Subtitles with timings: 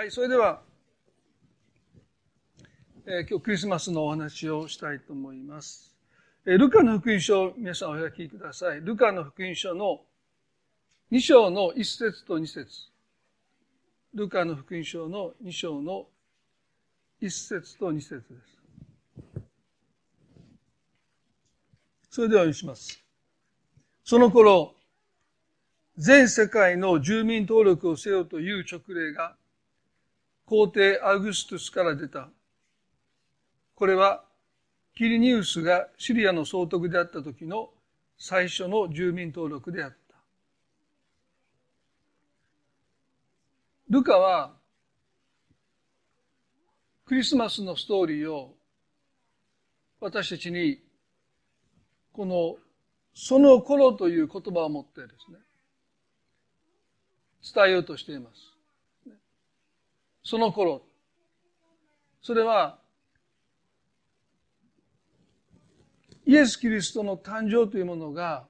[0.00, 0.62] はい、それでは、
[3.04, 5.94] えー、今日クリスマスのお話をしたいと思います。
[6.46, 8.80] えー、ルカの福音書皆さんお開きください。
[8.80, 10.00] ルカの福音書の
[11.12, 12.66] 2章の1節と2節
[14.14, 16.06] ルカの福音書の2章の
[17.20, 19.44] 1節と2節です。
[22.08, 23.04] それではお読みします。
[24.02, 24.74] その頃、
[25.98, 29.36] 全世界の住民登録をせよという勅令が
[30.50, 32.28] 皇帝アウグストゥスから出た。
[33.76, 34.24] これは
[34.96, 37.70] キリニウスがシリアの総督であった時の
[38.18, 40.16] 最初の住民登録であった。
[43.90, 44.56] ルカは
[47.06, 48.56] クリスマスのストーリーを
[50.00, 50.82] 私たちに
[52.12, 52.56] この
[53.14, 55.38] その頃という言葉を持ってですね
[57.54, 58.49] 伝えようとしています。
[60.22, 60.82] その頃。
[62.22, 62.78] それは、
[66.26, 68.46] イエス・キリストの誕生というものが、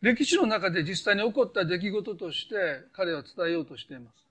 [0.00, 2.54] 歴史の中で実際に起こった出来事として
[2.92, 4.24] 彼は伝えようとしています。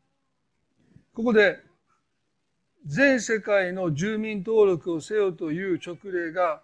[1.15, 1.59] ここで、
[2.85, 6.61] 全世界の住民登録をせよという勅令が、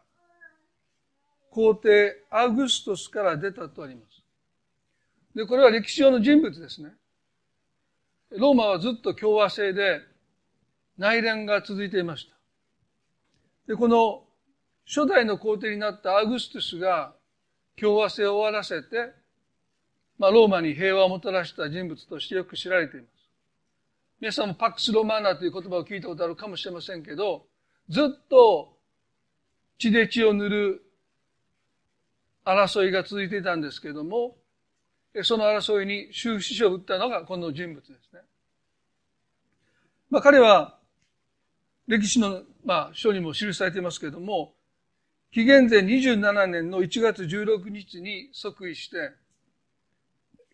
[1.49, 4.23] 皇帝アウグストスから出たとあります。
[5.35, 6.93] で、これは歴史上の人物ですね。
[8.31, 10.01] ローマはずっと共和制で
[10.97, 12.35] 内乱が続いていました。
[13.67, 14.23] で、この
[14.85, 17.13] 初代の皇帝になったアグストゥスが
[17.79, 19.13] 共和制を終わらせて、
[20.17, 23.09] まあ、ローマに平和をもたらした人物としてよく知られています。
[24.19, 27.45] 皆さんもパックス・ロマーナという言葉を聞いたことあるかもしれませんけど、
[27.87, 28.77] ずっと
[29.77, 30.83] 血で血を塗る
[32.43, 34.35] 争いが続いていたんですけども、
[35.23, 38.21] その争いに終止符を打ったのがこの人物ですね。
[40.09, 40.79] まあ彼は
[41.89, 44.53] 歴史の、まあ、書にも記されていますけれども、
[45.31, 49.11] 紀元前27年の1月16日に即位して、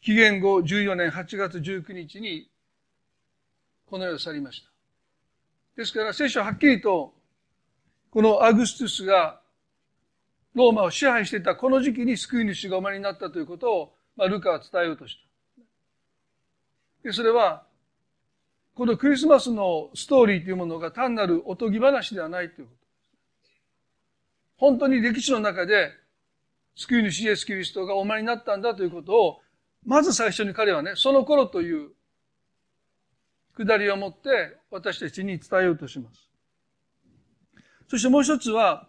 [0.01, 2.49] 紀元後14年8月19日に
[3.85, 4.69] この世を去りました。
[5.75, 7.13] ですから聖書はっきりと、
[8.11, 9.41] このアグストゥスが
[10.53, 15.17] ローマを支配していたこの時期に救い主がお前になったということをまあ、ルカは伝えようとし
[15.57, 15.63] た。
[17.03, 17.65] で、それは、
[18.73, 22.85] このクリスマスのストーリーというものが単なるおとぎ話ではないということ。
[24.57, 25.91] 本当に歴史の中で、
[26.75, 29.41] 救い主イエス・キリストがお前になったんだということを、
[29.85, 31.91] まず最初に彼はね、その頃という
[33.53, 36.29] くだりを持って私たちに伝えようとします。
[37.87, 38.87] そしてもう一つは、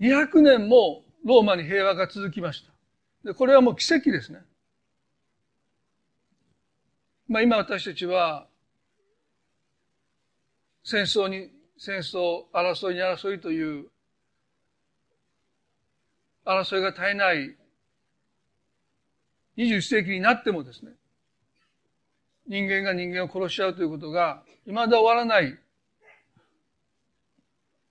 [0.00, 2.73] 200年もローマに平和が続きました。
[3.24, 4.40] で、これはもう奇跡ですね。
[7.26, 8.46] まあ今私たちは、
[10.84, 13.86] 戦争に、戦争、争いに争いという、
[16.44, 17.56] 争いが絶えない
[19.56, 20.92] 21世紀になってもですね、
[22.46, 25.58] 人間が人間を殺し合うということが、未だ終わらない。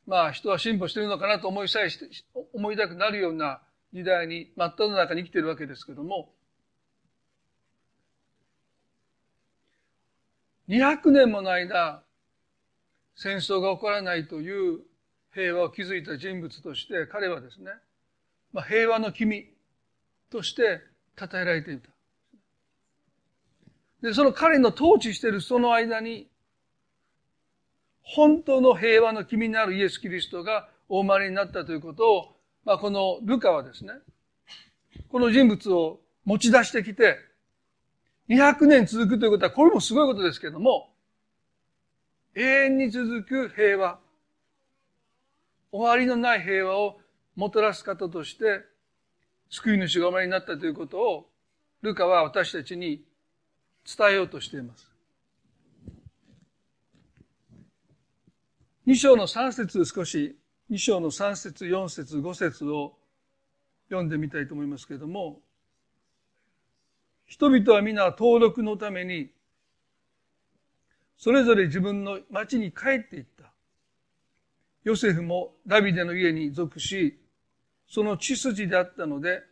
[0.06, 2.08] まあ人は進歩しているのかなと思いさえして、
[2.54, 3.62] 思いたくなるような
[3.94, 6.34] 時代に真っ只中に生きてるわけですけども、
[10.68, 12.02] 200年もの間、
[13.16, 14.80] 戦争が起こらないという
[15.34, 17.72] 平和を築いた人物として、彼はですね、
[18.52, 19.48] まあ、平和の君
[20.32, 20.82] として
[21.20, 21.90] 称えられていた。
[24.02, 26.28] で、その彼の統治しているその間に、
[28.02, 32.33] 本当の平和の君になるイエス・キリストがお生まれになったということを
[32.66, 33.92] まあ、このルカはですね、
[35.10, 37.18] この人物を持ち出してきて、
[38.30, 40.90] 200年続くということは、これもすごいことですけども、
[42.36, 44.00] 永遠に続く平和、
[45.72, 47.00] 終わりのない平和を
[47.36, 48.62] もたらす方として、
[49.50, 51.30] 救い主がお前になったということを、
[51.82, 53.04] ルカは私たちに
[53.86, 54.90] 伝えようとしています。
[58.88, 60.38] 2章の3節少し
[60.74, 62.98] 2章の3節4節5節を
[63.90, 65.40] 読んでみたいと思いますけれども、
[67.28, 69.30] 人々は皆登録のために、
[71.16, 73.52] それぞれ自分の町に帰っていった。
[74.84, 77.20] ヨセフもダビデの家に属し、
[77.88, 79.44] その血筋であったので、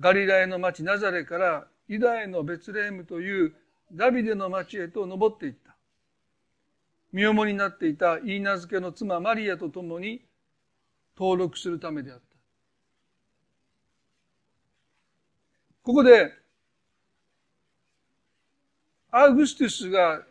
[0.00, 3.54] ガリラヤの町ナザレからユダヤのベツレヘムという
[3.92, 5.76] ダビデの町へと登っていった。
[7.12, 10.27] 身重になっていたイーナ漬けの妻マリアと共に
[11.18, 12.24] 登録するためであった。
[15.82, 16.32] ここで、
[19.10, 20.22] アウグスティスが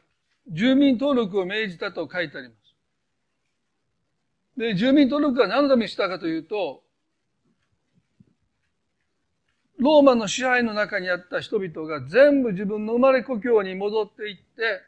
[0.48, 2.58] 住民登録を命じたと書いてあります。
[4.56, 6.84] で、住民登録は何のためにしたかというと、
[9.78, 14.82] ローマの支配の中にあった人々が全部自分の生まれ故郷に戻っていって、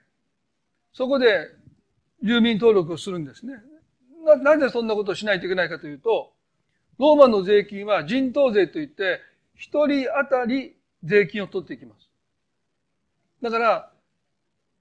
[0.94, 1.50] そこで
[2.24, 3.54] 住民登録をするんですね。
[4.26, 6.34] な、なぜそんなことをしないといけないかというと、
[6.98, 9.22] ローマの税金は人頭税といって、
[9.56, 12.10] 一人当たり税金を取っていきます。
[13.42, 13.92] だから、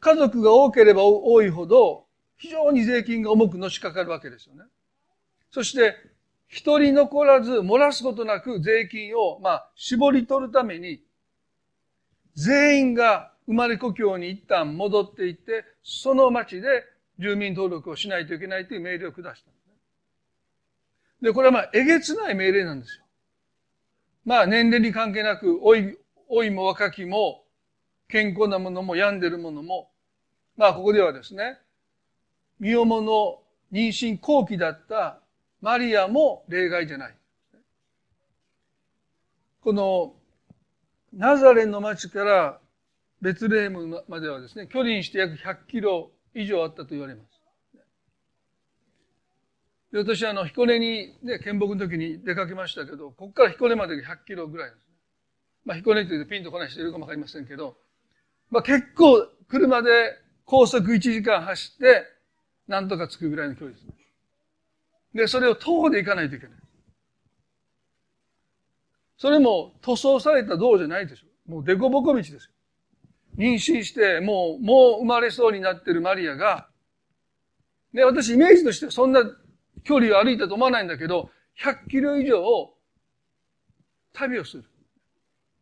[0.01, 2.07] 家族が多ければ多いほど、
[2.37, 4.65] 非常に税金が重くのしかかるわけですよね。
[5.51, 5.97] そして、
[6.47, 11.03] 一人残らず漏らすことなく税金を、まあ、絞り取るために、
[12.35, 16.85] 全員が生まれ故郷に一旦戻っていって、その町で
[17.19, 19.51] 住民登録をしないといけないという命令を下した
[21.23, 21.33] で。
[21.33, 23.05] これはまあ、えげつない命令なんですよ。
[24.25, 25.99] まあ、年齢に関係なく、老い、
[26.31, 27.45] 老いも若きも、
[28.09, 29.91] 健康なものも病んでるものも、
[30.57, 31.59] まあ、ここではですね、
[32.59, 33.43] 身重の
[33.73, 35.21] 妊娠後期だった
[35.61, 37.15] マリアも例外じゃない。
[39.61, 40.15] この
[41.13, 42.61] ナザレンの町から
[43.21, 47.39] ベツレームまではですね、距離にして約100キロ以上あったと言われます。
[49.93, 54.83] で私はあの彦根にね、見木の時に出かけましたけど、ここから彦根まで100キロぐらいですね。
[55.65, 57.77] まあ彦根って言うとピンとこない人いるかもわかりませんけど、
[58.51, 59.91] まあ結構車で
[60.45, 62.05] 高速1時間走って、
[62.67, 63.95] なんとか着くぐらいの距離ですね。
[65.15, 66.59] で、それを徒歩で行かないといけない。
[69.17, 71.51] それも塗装された道じゃないでしょ。
[71.51, 72.39] もう凸凹道ですよ。
[73.39, 76.69] 妊娠して、もう、もう生まれそうになってるマリアが、
[77.95, 79.23] で、私イメージとしてはそんな
[79.85, 81.31] 距離を歩いたと思わないんだけど、
[81.63, 82.75] 100キロ以上を
[84.13, 84.65] 旅をする。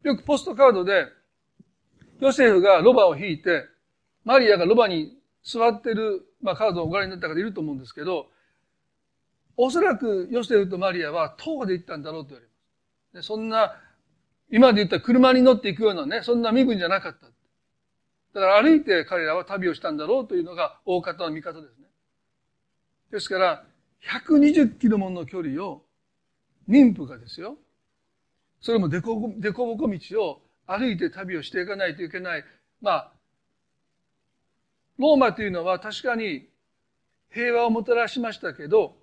[0.02, 1.06] よくポストカードで、
[2.20, 3.64] ヨセフがロバを引いて、
[4.24, 8.28] マリアがロバに座ってる、まあ、カードをご覧になった方いると思うんですけど、
[9.58, 12.46] おそらくヨセフとマリアは徒歩で行ったんだろうと言われ
[13.14, 13.26] ます。
[13.26, 13.76] そんな、
[14.50, 17.26] 今で言ったら車に乗っていくようなね、そんな身分じゃなかった。
[18.36, 21.86] だから歩いて彼らは旅をしたんだろうというのが大方の見方ですね。
[23.10, 23.64] ですから、
[24.12, 25.82] 120キロもの距離を
[26.68, 27.56] 妊婦がですよ。
[28.60, 29.30] それもデコボ
[29.78, 32.44] コ道を歩いて旅をしていかないといけない。
[32.82, 33.12] まあ、
[34.98, 36.46] ローマというのは確かに
[37.30, 38.98] 平和をもたらしましたけど、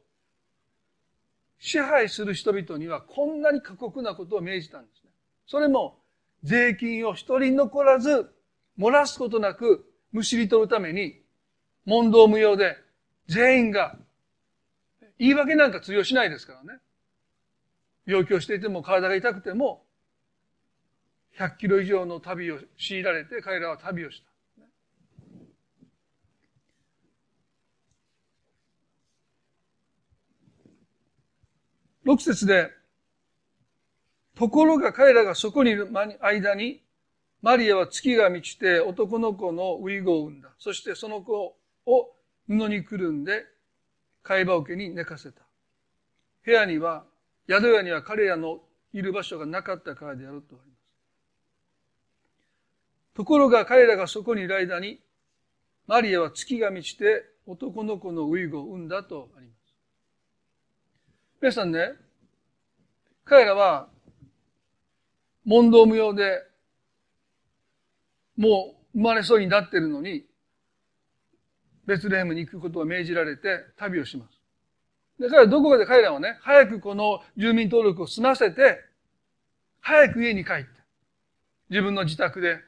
[1.58, 5.10] 支配する人々にはこんなに過酷なことを命じたんですね。
[5.48, 5.98] それも
[6.44, 8.32] 税金を一人残らず
[8.78, 11.22] 漏らすことなくむしり取るために
[11.86, 12.78] 問答無用で
[13.28, 13.96] 全員が
[15.20, 16.80] 言い訳なんか通用しないですからね。
[18.06, 19.86] 病気をしていても体が痛くても
[21.38, 24.34] 100キロ以上の旅を強いられて彼らは旅をした。
[32.06, 32.70] 6節で、
[34.36, 35.90] ところが彼らがそこにいる
[36.22, 36.83] 間に、
[37.44, 40.50] マリアは月が満ちて男の子のウイゴを産んだ。
[40.58, 42.10] そしてその子を
[42.48, 43.44] 布にくるんで、
[44.24, 45.42] 貝羽桶に寝かせた。
[46.46, 47.04] 部屋には、
[47.50, 48.62] 宿屋には彼らの
[48.94, 50.96] いる場所がなかったからであるとあります。
[53.14, 55.02] ところが彼らがそこにいる間に、
[55.86, 59.76] マリアは月が満ちて男の子のウイゴを産んだとあります。
[61.42, 61.92] 皆さんね、
[63.26, 63.90] 彼らは、
[65.44, 66.53] 問答無用で、
[68.38, 70.26] もう生まれそうになってるのに、
[71.86, 74.40] ベツレヘムに行くことを命じられて旅をします。
[75.20, 78.80] で、彼らどこかで彼らはね、早くこの住民登録を済ませて、
[79.82, 80.68] 早く家に帰って、
[81.70, 82.60] 自分の自宅で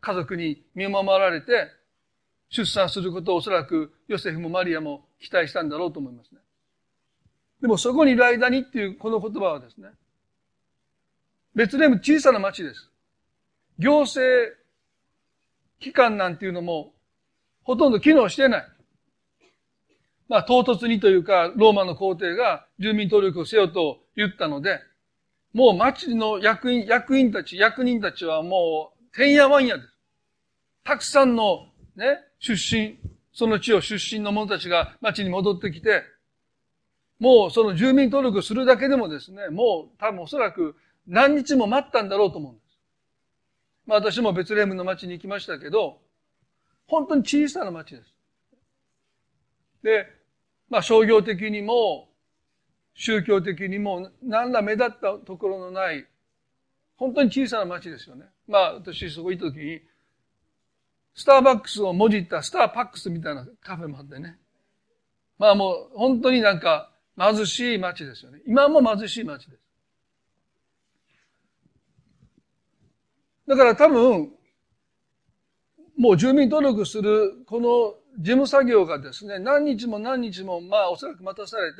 [0.00, 1.68] 家族に見守られて、
[2.48, 6.40] 出産することをおそらくヨセフもマリアも期待したんだろうと思いますね。
[7.60, 9.88] でもそこにいる間にっていうこの言葉はですね、
[11.54, 12.90] 別でも小さな町です。
[13.78, 14.54] 行政
[15.84, 16.94] 機関なんていうのも
[17.62, 18.66] ほとんど機能してない。
[20.28, 24.80] まあ唐突にというか、ローマの皇帝が住民登録をせよと言ったので、
[25.52, 29.88] もう町の役員、役員たち、役人たちはもう、てんやわんやです。
[30.84, 32.98] たくさんのね、出身、
[33.32, 36.02] その地を出身の者たちが町に戻ってきて、
[37.18, 40.76] もうその住民登録するだけでもですね、もう多分おそらく
[41.06, 42.63] 何日も待ったんだろうと思う。
[43.86, 46.00] まあ私もベツレームの町に行きましたけど、
[46.86, 48.14] 本当に小さな町です。
[49.82, 50.06] で、
[50.68, 52.08] まあ商業的にも、
[52.94, 56.06] 宗教的にも何ら目立ったところのない、
[56.96, 58.26] 本当に小さな町ですよね。
[58.46, 59.82] まあ私そこ行った時に、
[61.14, 64.38] スターバックスをもじったスターパックスみたいなカフェもあってね。
[65.38, 68.40] まあもう本当になんか貧しい街ですよね。
[68.46, 69.63] 今も貧しい街です。
[73.46, 74.32] だから多分、
[75.96, 81.78] もう住民登録するこの事務作業がですね、何日も何日もまあおそらく待たされて、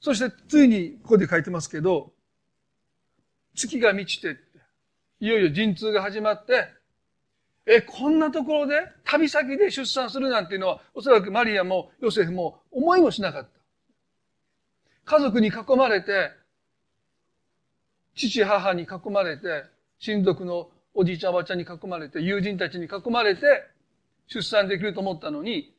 [0.00, 2.12] そしてついにここで書いてますけど、
[3.54, 4.36] 月が満ちて、
[5.20, 6.66] いよいよ陣痛が始まって、
[7.66, 13.50] え、こんなところで旅先で出産するなんていうのは、おそらくマリアもヨセフも思いもしなかった。
[15.04, 16.30] 家族に囲まれて、
[18.18, 19.64] 父母に囲まれて、
[19.98, 23.40] 親族のおじいちゃんおばあちゃんに囲まれて、友人たちに囲まれて、
[24.26, 25.72] 出産できると思ったのに、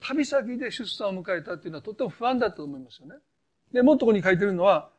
[0.00, 3.16] 旅先で出産を迎えたっていうのはとっても不安だったと思いますよね。
[3.72, 4.90] で、もっとここに書いてるのは、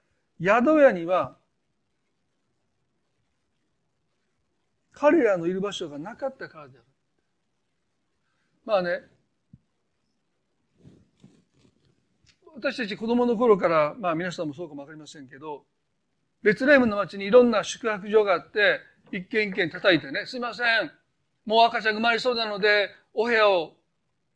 [0.41, 1.37] 宿屋には、
[4.91, 6.87] 彼らのいる場所がなかったからである。
[8.65, 9.01] まあね、
[12.55, 15.65] 私たち子供の頃から、まあ皆さんもそうかもわかりませんけど、
[16.45, 18.79] ベツレームの町にいろんな宿泊所があって、
[19.11, 20.91] 一軒一軒叩いてね、すいません、
[21.47, 23.73] もう赤ちゃん生まれそうなので、お部屋を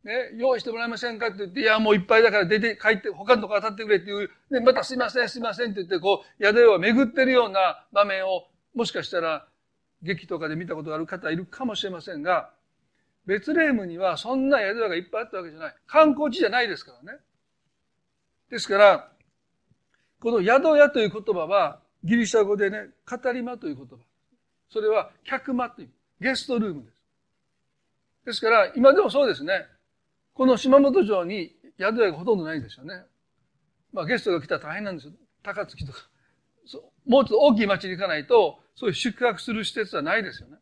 [0.04, 1.28] ね、用意してもらえませんか？
[1.28, 9.46] って言って、いや、もういっぱいだから出て帰って、他のとこ当たってくれっていう、で、またすいません、すいませんって言って、こう、宿屋を巡ってるような場面を、もしかしたら、
[10.02, 12.50] 劇とかで見たことがある方いるかもしれませんが、
[13.28, 15.76] ベツレームにはそんな宿屋がいっぱいあったわけじゃない。
[15.86, 17.20] 観光地じゃないですからね。
[18.50, 19.12] ですから、
[20.22, 23.96] この宿屋という言葉は、ギリシャ語でね、語り間という言葉。
[24.70, 25.90] それは客間という、
[26.20, 27.00] ゲストルームです。
[28.26, 29.66] ですから、今でもそうですね。
[30.34, 33.04] この島本城に宿屋がほとんどないですよね。
[33.92, 35.14] まあゲストが来たら大変なんですよ。
[35.44, 36.00] 高槻とか。
[36.66, 40.58] そうもうちょっと大きい町に行かないと、そういう宿泊する施設はないですよね。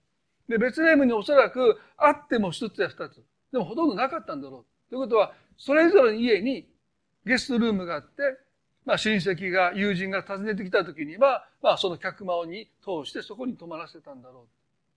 [0.48, 3.24] で、ベツレームにおそらくあっても一つや二つ。
[3.52, 4.90] でもほとんどなかったんだろう。
[4.90, 6.68] ということは、それぞれの家に
[7.26, 8.38] ゲストルームがあって、
[8.88, 14.48] まあ親戚が、友人が訪ねてきた時には、まあその客間に通してそこに泊まらせたんだろ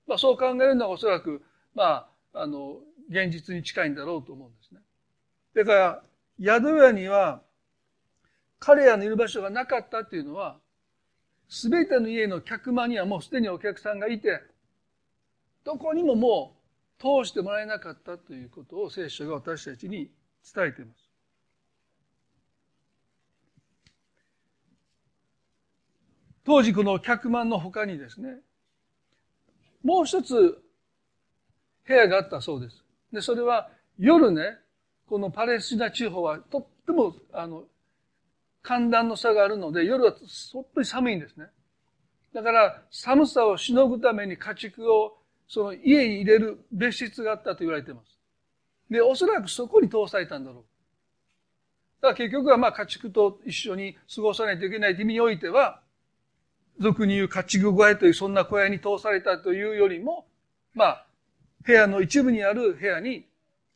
[0.07, 0.11] う。
[0.11, 1.43] まあそう考えるのはおそらく、
[1.75, 2.79] まあ、あの、
[3.09, 4.81] 現実に近いんだろうと思うんですね。
[5.55, 6.03] だか
[6.39, 7.43] ら、宿屋には、
[8.61, 10.57] 彼らのいる場所がなかったっていうのは、
[11.49, 14.41] すべての家の客間にはもうすでにお客さんがいて、
[15.65, 16.57] どこにもも
[17.01, 20.13] う通してもらえなかったということを聖書が私たちに
[20.55, 21.10] 伝えています。
[26.45, 28.39] 当時この客間の他にですね、
[29.83, 30.63] もう一つ
[31.87, 32.85] 部屋があったそうです。
[33.13, 34.57] で、それは夜ね、
[35.09, 37.65] このパレスチナ地方はとっても、あの、
[38.63, 40.15] 寒暖の差があるので、夜は
[40.53, 41.47] 本当に寒いんですね。
[42.33, 45.19] だから、寒さをしのぐために家畜を、
[45.49, 48.19] その家に入れる別室があったと言われています。
[48.89, 50.65] で、おそらくそこに通されたんだろう。
[52.03, 55.83] だから結局はまあ家畜と一緒に過ごさないといけないという意味においては、
[56.81, 60.27] 俗に言う家畜小屋というそんな小屋に通されたというよりも、
[60.75, 61.07] まあ、
[61.63, 63.27] 部屋の一部にある部屋に、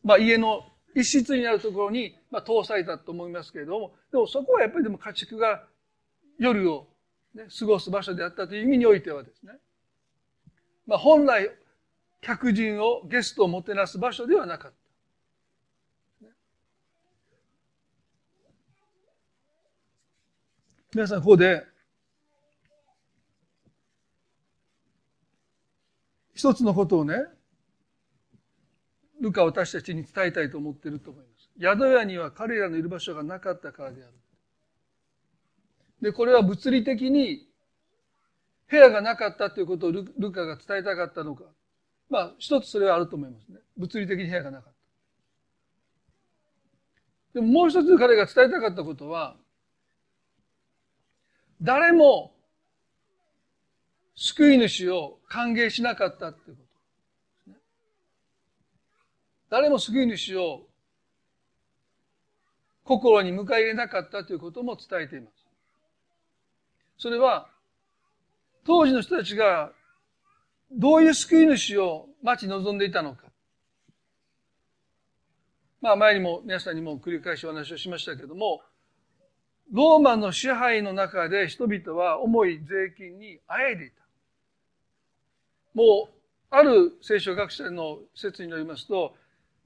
[0.02, 5.64] まあ家の一室にあるところに、まあ通されたと思いますけれども、でもそこはやっぱりでも家畜が
[6.38, 6.86] 夜を、
[7.34, 9.52] ね、過ごす場所であったという意味においてはですね、
[10.86, 11.50] まあ本来
[12.22, 14.76] 客人をゲストをもてなす場所ではなかった。
[20.94, 21.73] 皆さん、ここで、
[26.34, 27.14] 一つのことをね、
[29.20, 31.50] ルカ私たちに伝えたいと思っていると思います。
[31.58, 34.12] 宿屋には彼らのいる場所がなかったからである。
[36.02, 37.48] で、これは物理的に
[38.68, 41.44] 部屋がなかったということをルルカが伝えたかったのか。
[42.10, 43.60] まあ、一つそれはあると思いますね。
[43.76, 44.72] 物理的に部屋がなかっ
[47.32, 47.40] た。
[47.40, 49.36] でももう一つ彼が伝えたかったことは、
[51.62, 52.33] 誰も
[54.16, 57.52] 救い主を歓迎しなかったってこと。
[59.50, 60.66] 誰も救い主を
[62.84, 65.46] 心に迎え入れなかったということも伝えています。
[66.98, 67.48] それは、
[68.64, 69.72] 当時の人たちが
[70.70, 73.24] どういう救い主を待ち望んでいたのか。
[75.80, 78.62] まあ前にも皆さんにも繰り返しお話をしましたけども、
[79.70, 84.03] ローマの支配の中で人々は重い税金にあえいでいた。
[85.74, 86.14] もう、
[86.50, 89.14] ある聖書学者の説によりますと、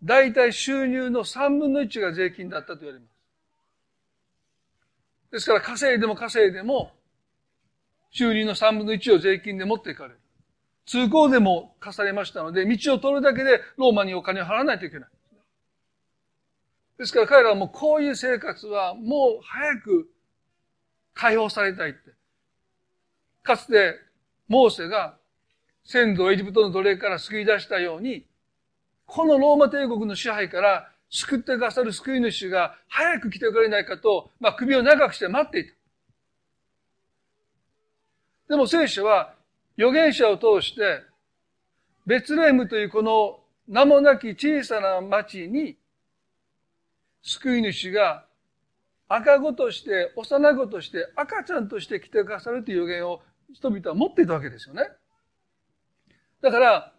[0.02, 3.18] 大体収入の3分の1が税金だったと言われます。
[5.32, 6.92] ですから稼いでも稼いでも
[8.10, 10.20] 収入の3分の1を税金で持っていかれる。
[10.86, 15.08] 通行税も課されましたので、道を取るだけでローマにお金を払わないといけない。
[16.98, 20.10] ですから彼らはもうこういう生活はもう早く
[21.12, 22.12] 解放されたいって。
[23.42, 23.96] かつて、
[24.48, 25.18] モーセが
[25.88, 28.26] 先祖エジプトの奴隷から救い出したように、
[29.06, 35.74] このローマ帝国の支配から救ってくださる救い主が早く来てくれないかと、まあ首を長くして待っていた。
[38.50, 39.32] でも聖書は
[39.78, 41.00] 預言者を通して、
[42.04, 45.78] ベツレームというこの名もなき小さな町に、
[47.22, 48.26] 救い主が
[49.08, 53.22] 赤子として、幼子として、赤ちゃんとして来てくださるという予言を
[53.54, 54.82] 人々は持っていたわけですよね。
[56.40, 56.92] だから、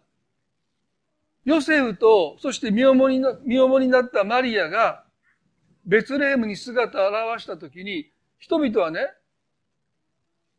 [1.44, 5.04] ヨセフと、そして身重にな身重になったマリアが、
[5.86, 9.08] ベツレームに姿を現したときに、人々はね、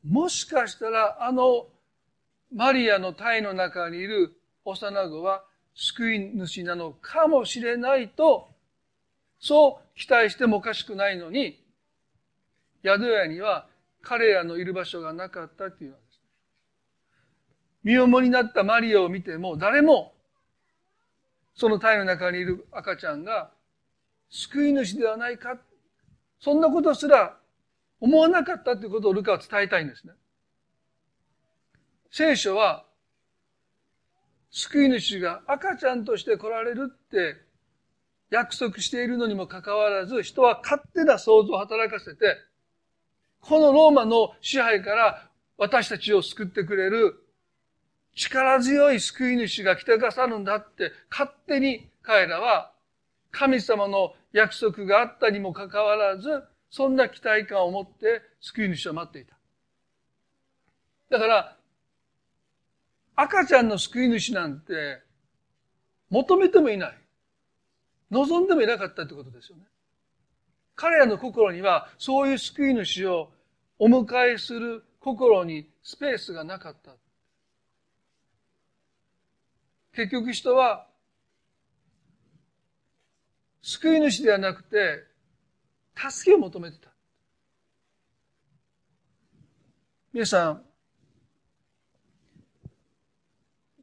[0.04, 1.68] もしかしたらあの
[2.54, 4.36] マリアの体の中にいる
[4.66, 5.44] 幼子は
[5.76, 8.50] 救い主なのかもしれないと、
[9.40, 11.64] そう期待してもおかしくないのに、
[12.84, 13.68] 宿屋には
[14.02, 16.11] 彼らのいる場所がなかったっていうのです。
[17.84, 20.14] 身重になったマリアを見ても誰も
[21.56, 23.52] その体の中にいる赤ちゃんが
[24.30, 25.58] 救い主ではないか。
[26.40, 27.38] そんなことすら
[28.00, 30.14] 思わなかったということをルカは伝えたいんですね。
[32.10, 32.86] 聖書は、
[34.50, 37.38] 救い主が赤ちゃんとして来られるって
[38.32, 42.38] 約束しているのにもかかわらず、人は勝手な想像を働かせて、
[43.40, 47.24] このローマの支配から私たちを救ってくれる
[48.16, 52.72] 力強い救い主が来てくださるんだって勝手に彼らは
[53.32, 59.36] 神様の約束があったにもかかわらずそんな期待感を持って救い主を待っていた。
[61.10, 61.58] だから、
[63.16, 65.02] 赤ちゃんの救い主なんて
[66.10, 66.98] 求めてもいない。
[68.10, 69.64] 望んでもいなかったってことですよね。
[70.76, 73.32] 彼らの心にはそういう救い主を
[73.78, 76.92] お迎えする心にスペースがなかった。
[79.94, 80.88] 結局人は
[83.62, 85.04] 救い主ではなくて
[85.96, 86.90] 助けを求めてた。
[90.14, 90.64] 皆さん、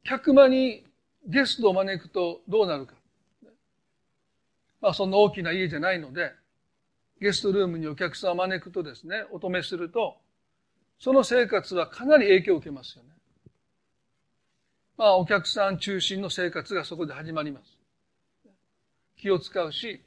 [0.03, 0.85] 客間に
[1.25, 2.93] ゲストを招くとどうなるか。
[4.81, 6.31] まあそんな大きな家じゃないので、
[7.21, 10.17] ゲストルームにお客さんを招くとですね、お止めすると、
[10.99, 13.18] その生活はかなり影響を受けますよね。
[14.99, 17.77] まあお客さん中心の生活がそこで始まります。
[19.17, 20.01] 気を使うし、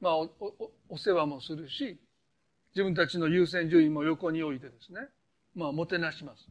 [0.00, 1.98] まあおおお世話もするし、
[2.72, 5.00] 自分たちの優先順位も横に置いてですね、
[5.56, 6.46] まあ、もてなします。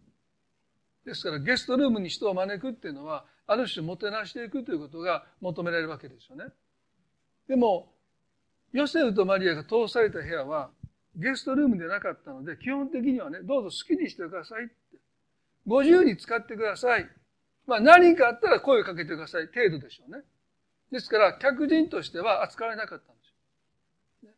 [1.05, 6.51] ですから、ゲストルームに人を招くっていうのは、ある種もてなしていくということが求められるわけですよね。
[7.47, 7.93] でも、
[8.73, 10.71] ヨセフとマリアが通された部屋は、
[11.15, 14.73] ゲストルームでなかったので、基本的にはね、どうぞ好きにしてくださいって。
[15.65, 17.09] ご自由に使ってください。
[17.67, 20.23] まあ何かあったら声をかけてください程度でしょうね。
[20.91, 23.21] ですから、客人としては扱われなかったんで
[24.21, 24.31] すよ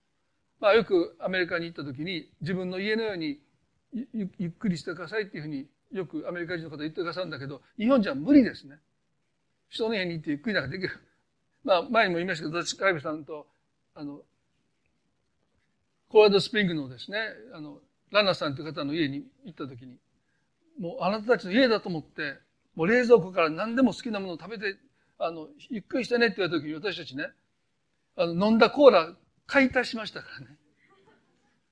[0.59, 3.39] まあよくアメリカに行った時に自分の家のように
[3.93, 8.77] ゆっくりしてくださいっていうふうによくアメリカ人の方言ってくださるんだけど、日本じゃ無理ですね。
[9.69, 10.91] 人の家に行ってゆっくりなんかできる。
[11.63, 13.47] まあ前にも言いましたけど、私、カイブさんと、
[13.95, 14.21] あの、
[16.09, 17.19] コワードスプリングのですね、
[17.53, 17.79] あの、
[18.11, 19.97] ランナさんという方の家に行った時に、
[20.79, 22.39] もうあなたたちの家だと思って、
[22.79, 24.77] もう冷蔵庫から何でも好きなものを食べて、
[25.17, 27.25] あの、ゆっくりしてねって言われた時に私たちね、
[28.15, 29.13] あの、飲んだコーラ
[29.47, 30.55] 買い足しましたからね。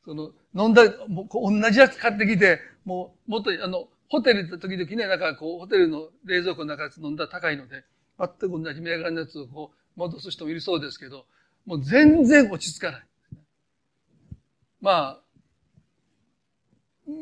[0.04, 7.86] その、飲んだ、もう同じやつ買ってきて、もう、もっと、あの、ホテル行った時々ね、なんかこう、ホテルの冷蔵庫の中で飲んだら高いので、
[8.20, 11.26] 全く同じ銘柄のやつをこう、戻す人もいるそうですけど、
[11.65, 13.08] もう全然落ち着かない。
[14.82, 15.22] まあ、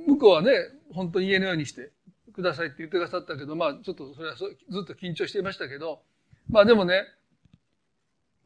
[0.08, 0.54] 向こうはね、
[0.91, 1.91] 本当に家のようにして
[2.36, 6.02] くださいって言ってくださったけど、まあちょっとそれはずっと緊張していましたけど、
[6.50, 7.04] まあでもね、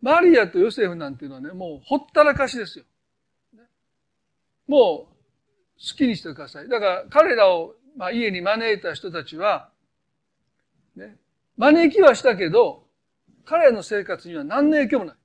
[0.02, 2.86] マリアとヨセフなんていうのはね、もうほったらかしですよ。
[4.68, 5.20] もう
[5.80, 6.70] 好きにしてください。
[6.70, 9.72] だから彼らを、まあ、家に招いた人たちは、
[10.96, 11.18] ね、
[11.58, 12.84] 招きはしたけど、
[13.44, 15.16] 彼らの生活には何の影響もない。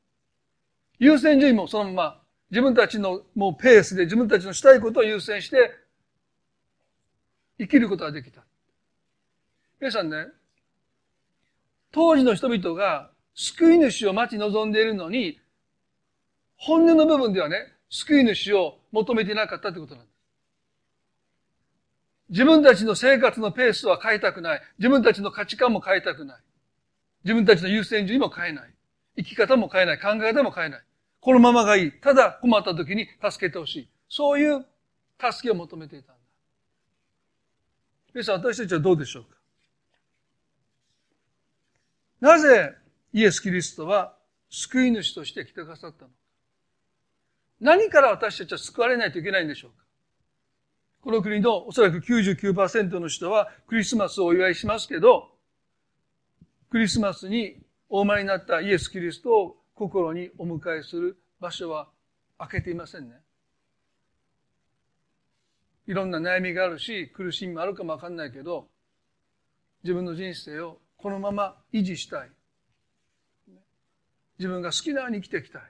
[0.99, 5.73] 優先順位もそのまま自分たちのもうペースで自分たちのしたいことを優先して
[7.59, 8.45] 生きることができた。
[9.85, 10.29] 皆さんね、
[11.93, 15.39] 当時の人々が救い主を待ち望んでいるのに、
[16.57, 20.15] 本音の部分ではね、救い主を求めていなかったということなんです。
[22.31, 24.63] 自分たちの生活のペースは変えたくない。
[24.79, 26.41] 自分たちの価値観も変えたくない。
[27.23, 28.71] 自分たちの優先順位も変えない。
[29.19, 29.99] 生き方も変えない。
[29.99, 30.83] 考え方も変えない。
[31.21, 31.93] このままがいい。
[31.93, 33.89] ただ困った時に助けてほしい。
[34.09, 34.65] そういう
[35.21, 36.23] 助けを求めていたんだ。
[38.15, 39.34] 皆さん、私たちはどうでしょうか？
[42.25, 42.75] なぜ
[43.13, 44.17] イエス・キリストは
[44.49, 46.15] 救い主として来てくださったのか
[47.61, 49.85] 何から私たちは救われないといけないんでしょうか
[51.03, 55.33] この国のおそらく99%の人はクリスマスをお祝いしますけど、
[56.71, 57.59] クリスマスに
[57.91, 61.89] お生まれになったイエス・キリストを心にお迎えする場所は
[62.39, 63.17] 開けていませんね。
[65.87, 68.69] いろんな悩みがあるし、苦しみもあるかもわかんないけど、
[69.83, 72.31] 自分の人生をこのまま維持したい。
[74.39, 75.63] 自分が好きなように生きていきたい。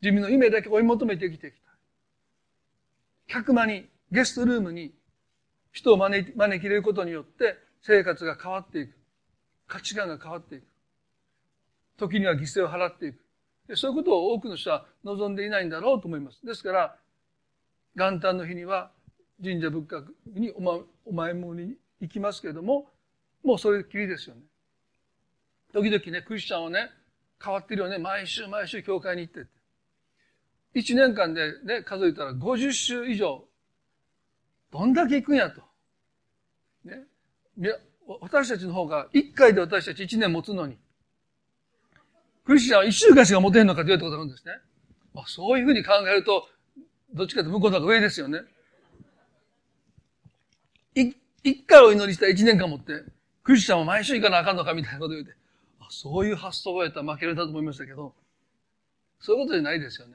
[0.00, 1.70] 自分の夢だけ追い求めて生きていきたい。
[3.26, 4.94] 客間に、ゲストルームに
[5.72, 8.94] 人を招き招き入れることによって生活が変わっていく。
[9.68, 10.64] 価値観が変わっていく。
[11.98, 13.76] 時には犠牲を払っていく。
[13.76, 16.40] そういうことを多くの人は望んでいないんだろうと思います。
[16.46, 16.96] ですから、
[17.94, 18.90] 元旦の日には
[19.42, 22.88] 神社仏閣にお,、ま、お前もに行きますけれども、
[23.44, 24.42] もうそれっきりですよね。
[25.72, 26.90] 時々ね、クリスチャンはね、
[27.42, 27.98] 変わってるよね。
[27.98, 29.50] 毎週毎週教会に行ってって。
[30.74, 33.44] 一年間でね、数えたら50週以上、
[34.72, 35.62] どんだけ行くんやと。
[36.84, 37.04] ね。
[38.20, 40.78] 私たちの方が、一回で私たち一年持つのに、
[42.44, 44.52] クリスチャンは一週間しか持てんのかと言われたことあるんですね。
[45.14, 46.48] まあ、そういうふうに考えると、
[47.12, 48.40] どっちかと向こうの方が上ですよね。
[50.94, 53.04] 一、一回お祈りしたら一年間持って、
[53.44, 55.32] クリスチャンは毎週行かなあかんのかみたいなこと言うて、
[55.78, 58.14] あそういう発想をやったら負けるだと思いましたけど、
[59.20, 60.14] そういうことじゃないですよね。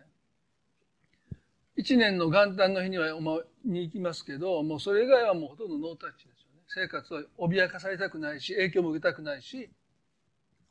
[1.75, 6.61] 一年の元旦の日にはおまに行きますけど、もうそれ以外はもうほとんどノータッチですよね。
[6.67, 9.69] 生活は脅かされたくないし、影響も受けたくないし、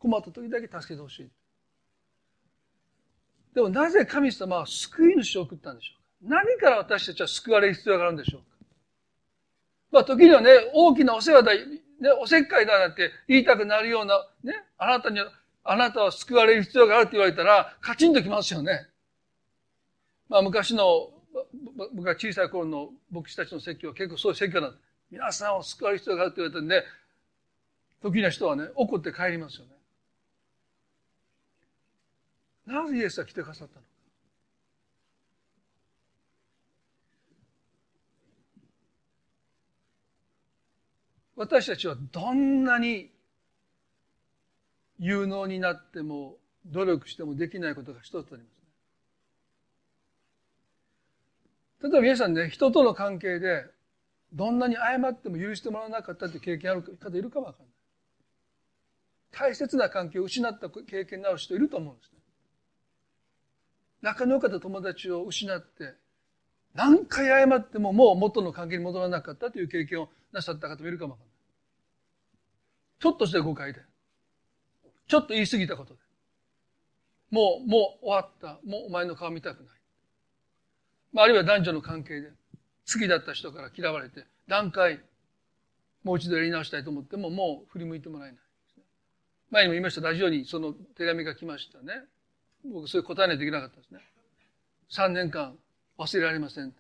[0.01, 1.31] 困った時だけ助けてほしい。
[3.55, 5.95] でもなぜ神様は救い主を送ったんでしょ
[6.27, 8.47] うか何から私たちは救われる必要があるんでしょうか
[9.93, 11.53] まあ時にはね、大きなお世話だ、
[12.01, 15.19] ね、おせっかいだなんて言いたくなるような、ね、あなたに、
[15.65, 18.87] あなたは救われる必要があるって言われたら、カチンときますよね。
[20.29, 21.11] まあ昔の、
[21.95, 24.83] 僕が小さい頃の牧師たちの説教は結構そういう説教なんです。
[25.11, 26.85] 皆さんを救われる必要があるって言われたんで、
[28.03, 29.73] 時な人はね、怒って帰りますよね。
[32.67, 33.83] なぜイエスは来てくださったの
[41.39, 43.13] 私たちはどんなに
[44.99, 48.49] 有能になっても努力してもできないことが一つありま
[51.81, 51.85] す。
[51.85, 53.67] 例えば皆さんね、人との関係で
[54.33, 57.69] どんなに謝っても許してもらわなかったって経験ある方いるかもわかんない。
[59.31, 62.19] 大切な関係を失った経験のある人いると思うんですね。
[64.03, 65.95] 仲の良かった友達を失って、
[66.75, 71.39] 何回謝ってももう元の関係に戻らなかったという経験をなさった方もいるかもわかんない。
[73.01, 73.81] ちょっとした誤解で。
[75.07, 76.01] ちょっと言い過ぎたことで。
[77.31, 78.61] もう、もう終わった。
[78.65, 79.79] もうお前の顔見たくない。
[81.13, 82.31] まあ、あるいは男女の関係で、
[82.93, 85.01] 好きだった人から嫌われて、何回、
[86.05, 88.41] もう一度やり直したいと思っても、もう振り向いてもらえない。
[89.51, 92.05] 前にも言いました、ラジオにその手紙が来ましたね。
[92.65, 94.01] 僕、それ答えないといけなかったですね。
[94.91, 95.57] 3年間
[95.99, 96.73] 忘れられません。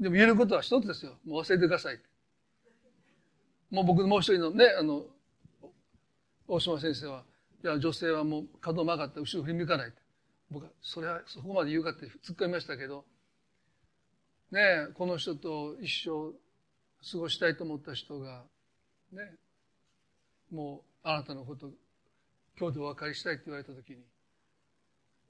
[0.00, 1.12] でも言えることは一つですよ。
[1.26, 2.00] もう忘れてください。
[3.70, 5.04] もう僕のもう一人のね、あの、
[6.48, 7.22] 大島先生は、
[7.62, 9.92] いや、女性はもう角曲がった後ろ振り向かない。
[10.50, 13.04] 僕は、それはそこまで言うかって突っ込みましたけど、
[14.50, 16.32] ねこの人と一生
[17.12, 18.42] 過ごしたいと思った人が、
[19.12, 19.30] ね、
[20.50, 21.70] もうあなたのこと、
[22.58, 23.98] 今日でお別れしたいって言われたときに、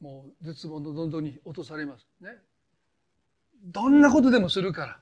[0.00, 2.06] もう絶望のどんどんに落とされます。
[2.20, 2.30] ね。
[3.64, 4.98] どんなことでもするから。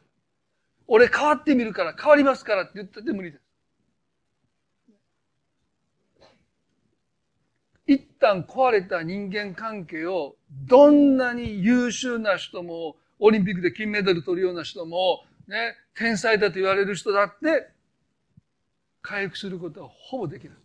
[0.87, 3.45] 俺変わってみるから、変わりますからって言ってて無理です。
[7.87, 17.71] 一旦壊れた人間関係をどんなに優秀な人も、オリンピックで金メダル取るような人も、ね、天才だと言われる人だって、
[19.03, 20.57] 回復することはほぼできない。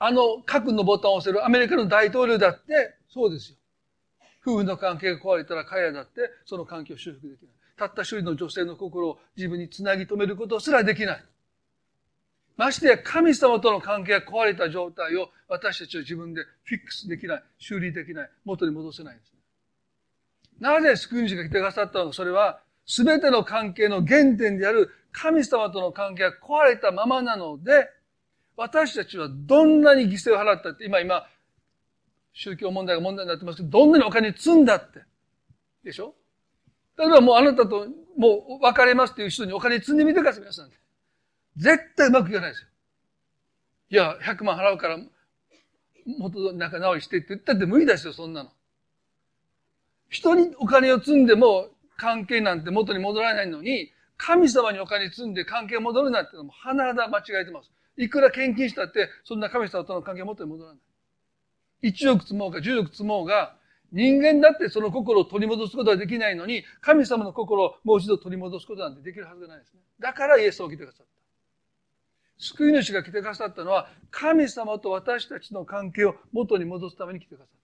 [0.00, 3.57] あの核のボタンを押せるアメリカの大統領だってそうですよ。
[4.48, 7.50] 夫婦の関係が壊れたら彼らだってその関係を修復できない。
[7.76, 11.24] たった一人の女性の心を自分につなぎ止めることすらできない。
[12.56, 19.32] ましてや神様との関係が壊れた状態を私たちは自分でフィックスできない、修理できない、元に戻せないんです。
[20.58, 27.88] なぜ救い主が来てくださったのか、それはすべての関係の原点である神様との関係が壊れたままなので、
[28.56, 31.28] 私たちはどんなに犠牲を払ったって、今今、
[32.32, 35.00] 宗教問題が問題になってますけど、どんなにお金積んだって。
[35.84, 36.14] でしょ？
[36.96, 37.86] 例えばもうあなたと
[38.16, 40.70] もう別れますっていう人にお金積んでみてください、皆さん。
[41.56, 42.68] 絶対うまくいかないですよ。
[43.90, 44.98] いや、100万払うから、
[46.18, 48.50] 元仲直りしてって言ったって無理ですよ、そんなの。
[50.08, 57.70] 人にお金を積んでも関係なんて元に戻らないのに、神様にお金積んで関係が戻るなんてのも甚だ間違えてます。
[57.96, 60.80] いくら献金したって、そんな神様との関係が元に戻らない。
[61.82, 63.56] 1億積もうか10億積もうが、
[63.92, 69.80] 人間だってその心を取り戻すことはできないのに、神様の心をもう一度取り戻すことなんてできるはずがないですね。
[69.98, 71.08] だからイエスを来てくださった。
[72.38, 77.58] 救い主が来てくださったのは、神様と私たちの関係を元に戻すために来てくださった。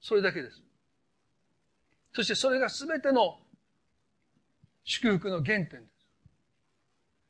[0.00, 0.62] それだけです。
[2.14, 3.38] そしてそれが全ての
[4.84, 5.80] 祝福の原点です。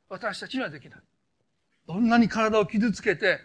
[0.09, 0.99] 私たちにはできない。
[1.87, 3.39] どんなに体を傷つけて、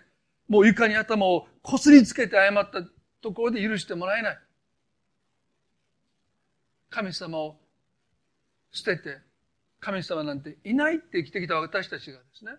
[0.52, 2.86] もう床に頭をこすりつけて謝った
[3.22, 4.38] ところで許してもらえない。
[6.90, 7.56] 神様を
[8.70, 9.16] 捨てて、
[9.80, 12.52] 神様なんていないって生きてきた私たちがですね、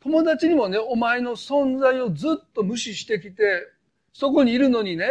[0.00, 3.42] 友達にもね、お前の存在をずっと無視してきて、
[4.14, 5.06] そこにいるのにね、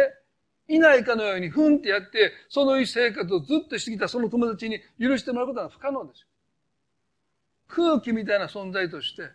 [0.66, 6.26] いないかのようにふんってやって、そのいい生活をずっとしてきたその友達に許してもらうことは不可能ですよ。
[7.68, 9.30] 空気みたいな存在として、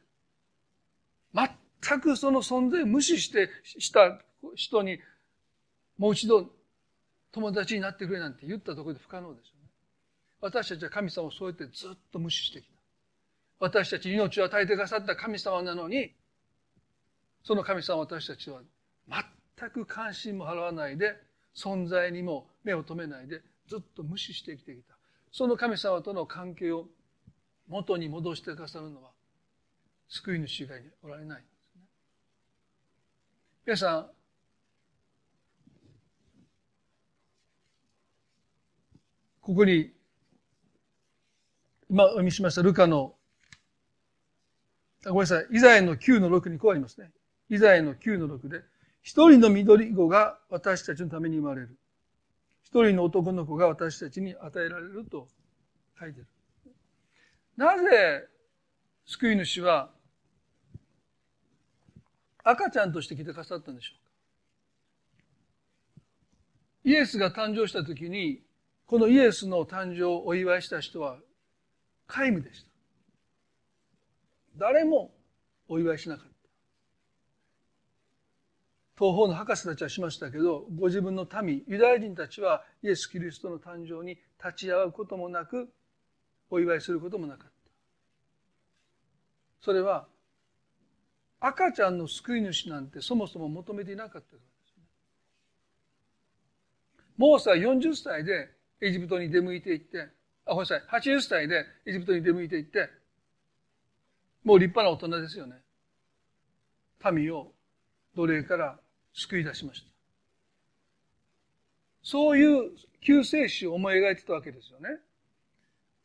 [1.37, 4.19] 全くその存在を無視して、した
[4.55, 4.99] 人に、
[5.97, 6.49] もう一度
[7.31, 9.69] 友達になってくれなんて言ったところで不可能ですよね。
[10.41, 12.77] 私たちは神様をそうやってずっと無視してきた。
[13.59, 16.11] 私たち命を与えてくださった神様なのに、
[17.43, 18.61] その神様私たちは
[19.57, 21.15] 全く関心も払わないで、
[21.55, 24.95] 存在にも目を留めないで、ずっと無視して生きてきた。
[25.31, 26.87] その神様との関係を
[27.67, 29.11] 元に戻してくださるのは、
[30.09, 31.81] 救い主以外におられないんですね。
[33.65, 34.09] 皆さん、
[39.41, 39.93] ここに、
[41.89, 43.15] 今お読みしましたルカの、
[45.05, 47.11] ごめんなさい、イザヤの9の6にこうありますね。
[47.49, 48.61] イザヤの9の6で、
[49.03, 51.77] 一人の緑子が私たちのために生まれる。
[52.63, 55.29] 一人の男の子が私たちに与えられると
[55.97, 56.27] 書いてる。
[57.55, 58.27] なぜ、
[59.05, 59.89] 救い主は
[62.49, 64.11] 赤ちゃんとして来てくださったんでしょうか？
[66.85, 68.41] イエスが誕生した時に
[68.85, 71.17] このイエスの誕生をお祝いした人は
[72.07, 72.69] 皆無でした。
[74.57, 75.11] 誰も
[75.67, 76.31] お祝いしなかった。
[78.97, 85.69] 東方の博士たちはしましたけど、ご自分の民、ユダヤ人たちはイエス・キリストの誕生に立ち会うこともなく、
[86.49, 87.53] お祝いすることもなかった。
[89.61, 90.07] それは、
[91.39, 94.83] 赤ちゃんの救い主なんてそもそも求めていなかったからですね。
[97.17, 98.49] モーセは40歳で
[98.81, 100.07] エジプトに出向いていって、
[100.45, 102.89] あ、ごめんなさい、80歳でエジプトに出向いていって、
[104.43, 105.57] もう立派な大人ですよね。
[107.11, 107.51] 民を
[108.15, 108.79] 奴隷から
[109.13, 109.87] 救い出しました。
[112.01, 112.71] そういう
[113.01, 114.89] 救世主を思い描いてたわけですよね。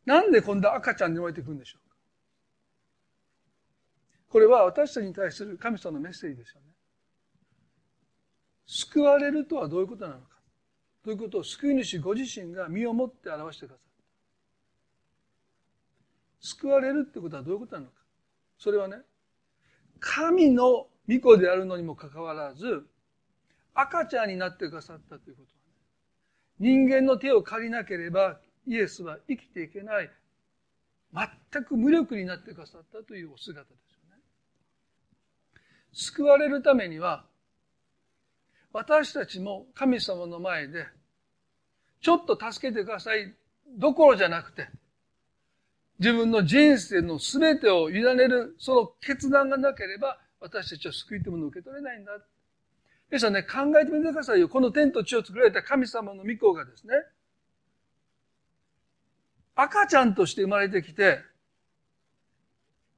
[0.04, 1.81] なんで今度赤ちゃんに置いていくんでしょう？
[4.32, 6.68] これは私たちに対する神様のメッセージですよね。
[8.64, 10.38] 救われるとはどういうことなのか。
[11.04, 13.84] ということを救い主ご自身が身をもって表してくださっ
[16.40, 16.46] た。
[16.48, 17.92] 救われるってことはどういうことなのか。
[18.56, 19.02] それはね、
[20.00, 22.86] 神の御子であるのにもかかわらず、
[23.74, 25.60] 赤ちゃんになってくださったということは、
[26.58, 30.10] ね、人間の手を借りなければイエスは生きていけない、
[31.52, 33.91] 全く無力になってくださったというお姿です。
[35.92, 37.24] 救われるためには、
[38.72, 40.86] 私たちも神様の前で、
[42.00, 43.34] ちょっと助けてください
[43.78, 44.68] どころじゃなくて、
[45.98, 52.12] 自分の人生の全てを委ねる、その決断がなければ、私たちは救いというものを受け取れないんだ。
[53.08, 54.48] 皆さんね、考えてみてくださいよ。
[54.48, 56.94] この天と地を作られた神様の御子がですね、
[59.54, 61.20] 赤ちゃんとして生まれてきて、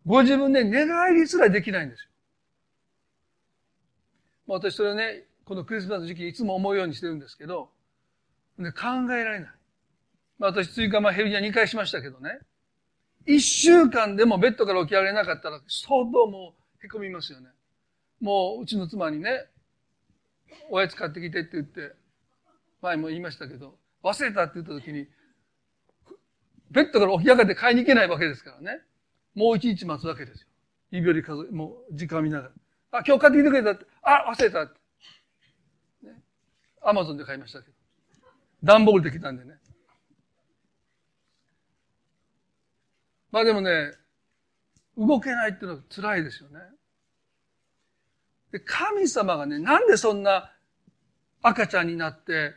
[0.06, 2.10] ご自分で寝返りすらできないんですよ。
[4.46, 7.70] まあ、私それね、このクリスマスの時期いつも思うようにしてるんですけど、
[8.58, 9.48] ね、考えられない。
[10.38, 12.38] まあ、私追加まあヘルニア2回しましたけどね。
[13.26, 17.48] 一週間でもベッドから起き上がれなかったら相当もう凹みますよね。
[18.20, 19.46] もううちの妻にね、
[20.70, 21.94] おやつ買ってきてって言って、
[22.82, 25.06] 前も言いましたけど、忘れたって言った時に、
[26.70, 28.80] ベッドから起き上がって買いに行けないわけですからね。
[29.34, 30.48] もう一日待つわけですよ。
[30.90, 32.50] 指折り数、もう時間見ながら。
[32.94, 33.86] あ、今日買ってきてくれたって。
[34.02, 36.06] あ、忘れたって。
[36.06, 36.22] ね。
[36.80, 37.74] アマゾンで買いましたけど。
[38.62, 39.54] 段ボールで来たんでね。
[43.32, 43.90] まあでもね、
[44.96, 46.60] 動けないっていうのは辛いですよね。
[48.52, 50.52] で神様がね、なんでそんな
[51.42, 52.54] 赤ちゃんになって、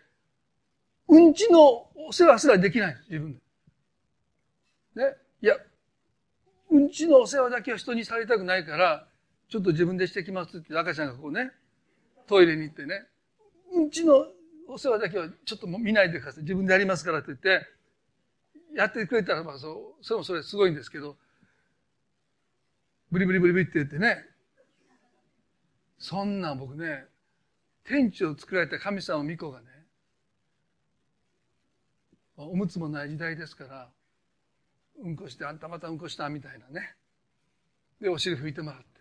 [1.08, 3.42] うんちのお世話すらできないんです、自分
[4.96, 5.04] で。
[5.04, 5.16] ね。
[5.42, 5.56] いや、
[6.70, 9.08] うんちのお世話だけは人にされたくないから、
[9.50, 11.52] ちょっと自分でしてきますって赤ちゃんがこうね、
[12.28, 13.06] トイレに行ってね、
[13.74, 14.26] うんちの
[14.68, 16.44] お世話だけはちょっと見ないでください。
[16.44, 17.66] 自分でやりますからって言って、
[18.76, 21.16] やってくれたら、まあそう、それもそれすごいんですけど、
[23.10, 24.26] ブリブリブリブリって言ってね、
[25.98, 27.06] そんな僕ね、
[27.86, 29.68] 天地を作られた神様御子がね、
[32.36, 33.90] おむつもない時代ですから、
[35.00, 36.96] うんこして、あんたまたうんこしたみたいなね。
[38.02, 38.97] で、お尻拭いてもらって。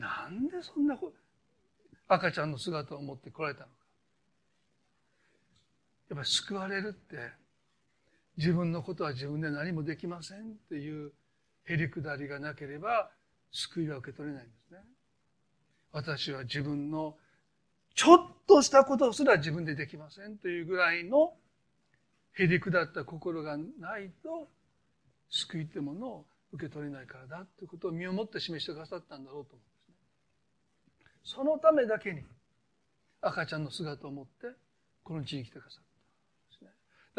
[0.00, 0.98] なんでそんな
[2.08, 3.72] 赤ちゃんの姿を持ってこられたのか。
[6.08, 7.16] やっぱり救われるって、
[8.38, 11.12] 自分のことは自分で何もできませんっていう
[11.66, 13.10] へりくだりがなければ
[13.52, 14.78] 救いは受け取れないんですね。
[15.92, 17.16] 私は自分の
[17.94, 21.34] ちょっとしたことすら自分でできませんというぐらいの
[22.38, 24.48] へりくだった心がないと
[25.28, 29.69] 救いってものを受け取れないからだということを身をもって示してくださったんだろうと思う。
[31.24, 32.22] そのためだけに
[33.20, 34.48] 赤ちゃんの姿を持って
[35.02, 35.90] この地に来てくださった。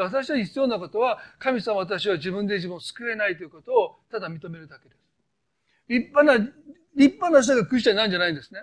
[0.03, 5.01] 私たちに必要なことは、神様私は自分で自分を救えないということをただ認めるだけです。
[5.89, 6.37] 立派な、
[6.95, 8.61] 立派な人がクリスチャンなんじゃないんですね。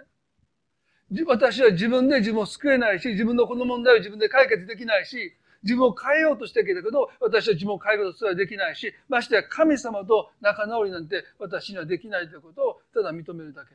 [1.27, 13.75] 私は自分で自分を救えないし、自分のこの問題を自分で解決できないし、自分を変えようとしてきたけど、私は自分を変えることすらできないし、ましてや神様と仲直りなんて私にはできないということをただ認めるだけ。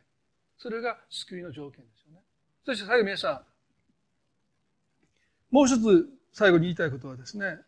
[0.58, 2.20] それが救いの条件ですよね。
[2.66, 3.44] そして最後皆さ
[5.52, 7.60] ん、もう一つ最後に言いたいことはですね、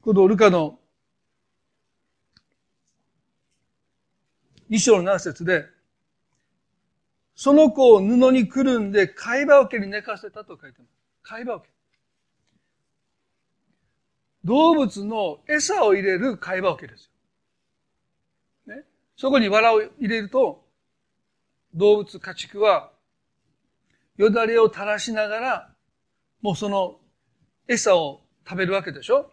[0.00, 0.78] このルカの
[4.68, 5.66] 二章の7節で、
[7.34, 10.90] その子を布にくるんで貝羽桶に寝かせたと書いてます。
[11.22, 11.68] 貝羽桶。
[14.44, 17.10] 動物の餌を入れる貝羽桶です
[18.66, 18.76] よ。
[18.76, 18.84] ね。
[19.16, 20.67] そこに藁を入れると、
[21.78, 22.90] 動物家畜は
[24.16, 25.70] よだれを垂らしながら、
[26.42, 26.98] もうその
[27.68, 29.30] 餌を食べるわけでしょ？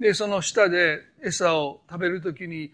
[0.00, 2.72] で、その下で餌を食べるときに、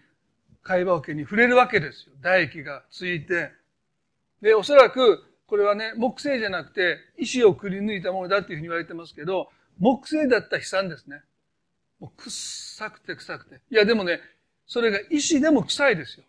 [0.63, 2.15] 貝羽桶に触れるわけですよ。
[2.17, 3.51] 唾液がついて。
[4.41, 11.21] で、おそらく、これはね、木製じゃなくて、石をくり抜いたものだっていうふうに言われてますけど、木製だった悲惨ですね。
[11.99, 13.61] もう臭くて臭くて。
[13.69, 14.19] いや、でもね、
[14.65, 16.25] それが石でも臭いですよ。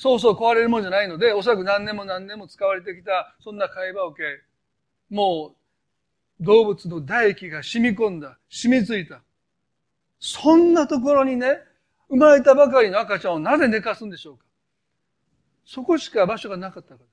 [0.00, 4.22] そうそう壊れるもんじゃないので、おそらく何年も何年も使われてきた、そんな貝羽桶、
[5.10, 5.54] も
[6.40, 9.20] う動物の唾液が染み込んだ、染みついた。
[10.18, 11.58] そんなところにね、
[12.08, 14.44] 生まれたばかりの赤ちゃんをなぜ寝かすんでしょうか
[15.66, 17.06] そこしか場所がなかったから。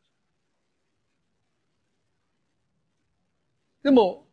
[3.84, 4.26] でも、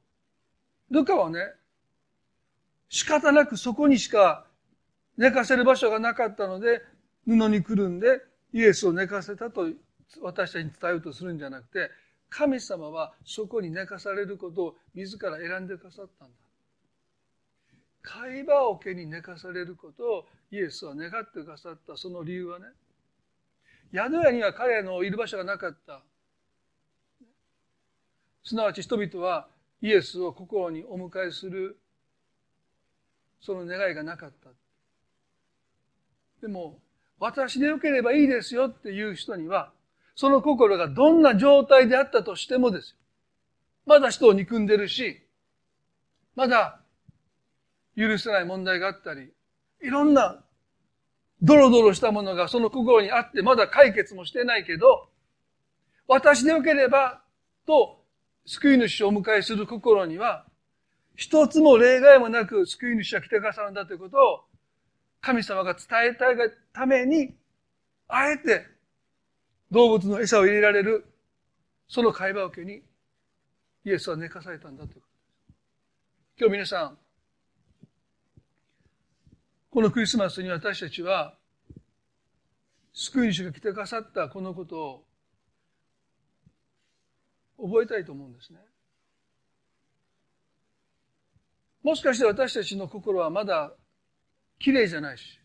[0.91, 1.41] ルカはね、
[2.89, 4.47] 仕方なくそこにしか
[5.17, 6.83] 寝かせる場所がなかったので、
[7.27, 8.21] 布にくるんで
[8.55, 9.67] イエスを寝かせたと
[10.23, 11.91] 私たちに伝えようとするんじゃなくて、
[12.31, 16.35] 神様はそこに寝かされることを自ら選んでくださったんだ。
[18.03, 22.67] 会話桶に寝かされることをイエスは願ってくださったその理由はね、
[23.93, 26.01] 宿屋には彼のいる場所がなかった。
[28.45, 29.49] すなわち人々は
[29.83, 31.77] イエスを心にお迎えする
[33.41, 34.51] その願いがなかった。
[36.41, 36.79] でも、
[37.19, 39.73] 私でよければいいですよっていう人には、
[40.17, 42.97] その心がどんな状態であったとしてもですよ。
[43.87, 45.21] まだ人を憎んでるし、
[46.37, 46.81] まだ
[47.97, 49.31] 許せない問題があったり、
[49.83, 50.43] いろんな
[51.43, 55.09] ドロドロしたものがその心にあってまだ解決もしてないけど、
[56.09, 57.23] 私でよければ
[57.67, 58.03] と
[58.47, 60.47] 救い主をお迎えする心には、
[61.17, 64.45] 一つも例外もなく救い主は来てくださるんだということを
[65.25, 67.35] 神様が伝えたいがために、
[68.09, 68.67] あえて
[69.71, 71.07] 動物の餌を入れられる、
[71.89, 72.83] その会話を受けに、
[73.87, 76.41] イエスは寝かされたんだということです。
[76.41, 76.99] 今日皆さん、
[79.71, 81.35] このクリスマスに私たちは、
[82.93, 85.05] 救い主が来てくださったこのこと
[87.57, 88.59] を覚えたいと思うんですね。
[91.83, 93.73] もしかして私たちの心はまだ
[94.65, 95.39] 綺麗じゃないし、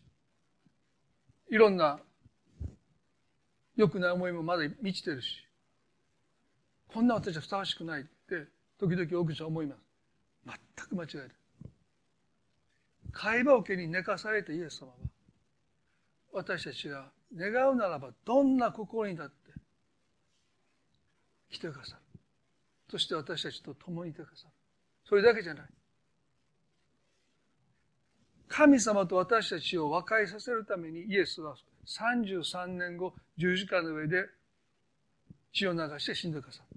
[1.50, 2.00] いろんな
[3.76, 5.44] 良くない思いもまだ満ちてるし、
[6.88, 8.46] こんな私はふさわしくないって
[8.78, 9.78] 時々多く者は思います。
[10.46, 11.28] 全く間違いない。
[13.12, 14.94] 会話受けに寝かされたイエス様は、
[16.32, 19.34] 私たちが願うならばどんな心にだって
[21.50, 22.20] 来てくださる。
[22.90, 24.50] そして私たちと共にいてくださる。
[25.06, 25.66] それだけじゃない。
[28.50, 31.54] 神様と私たちを和解させるためにイエスは
[31.86, 34.26] 33年後十字架の上で
[35.52, 36.76] 血を流して死んでくださった。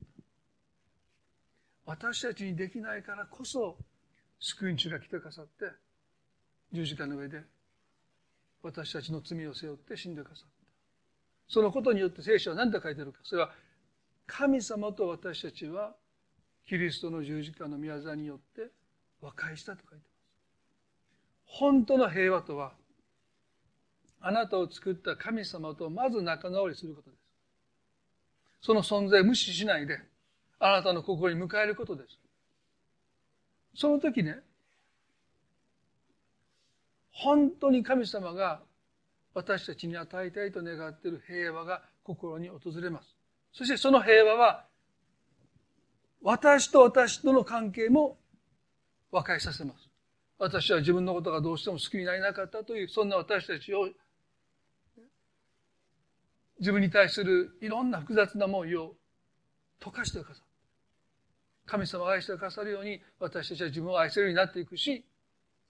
[1.85, 3.75] 私たちにできないからこそ
[4.39, 5.65] 救い主が来てくださって
[6.71, 7.41] 十字架の上で
[8.61, 10.53] 私たちの罪を背負って死んでくださった。
[11.51, 13.19] そのことによって聖書は何て書いてあるか。
[13.23, 13.49] それは
[14.27, 15.95] 神様と私たちは
[16.67, 18.71] キリストの十字架の御業によって
[19.21, 20.12] 和解したと書いてます。
[21.53, 22.73] 本当の平和とは
[24.19, 27.19] あなたを作った神様とまず仲直りすることです。
[28.61, 29.99] その存在を無視しないで、
[30.59, 32.17] あなたの心に迎えることです。
[33.75, 34.37] その時ね、
[37.11, 38.61] 本当に神様が
[39.35, 43.15] 私たちに与えたいと願っている平和が心に訪れます。
[43.51, 44.65] そしてその平和は、
[46.23, 48.17] 私と私との関係も
[49.11, 49.82] 和解させます。
[50.43, 53.87] 私は自分のことがどうしても好きになれなかったという、そんな私たちを、
[56.59, 58.93] 自分に対するいろんな複雑な思いを
[59.81, 60.47] 溶かしてくださる。
[61.65, 65.05] 神様を愛してくださるように、私たちは自分を愛せるようになっていくし、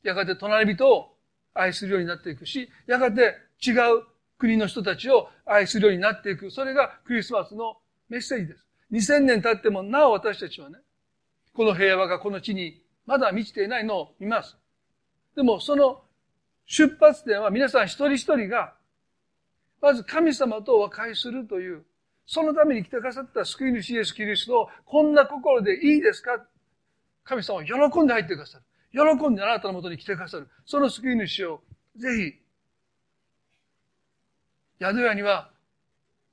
[0.01, 1.13] やがて隣人を
[1.53, 4.03] 愛するようになっていくし、やがて違う
[4.39, 6.49] 国の人たちを愛するようになっていく。
[6.49, 7.77] それがクリスマスの
[8.09, 8.67] メッセージです。
[8.91, 10.79] 2000年経ってもなお私たちはね、
[11.53, 14.57] この平和がこの地にまだ満ちていないのを見ます。
[15.35, 16.01] でもその
[16.65, 18.73] 出発点は皆さん一人一人が、
[19.81, 21.83] まず神様と和解するという、
[22.25, 26.45] そのために来てくださった救い主イエス・キリストをこんな心でいいですか？
[27.25, 28.63] 神様は喜んで入ってくださる。
[28.93, 30.47] 喜んであなたのもとに来てくださる。
[30.65, 31.61] その救い主を
[31.97, 32.39] ぜひ、
[34.79, 35.49] 宿屋には